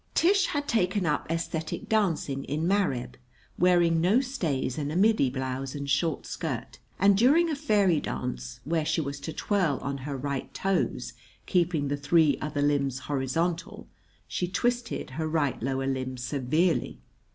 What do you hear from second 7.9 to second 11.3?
dance, where she was to twirl on her right toes,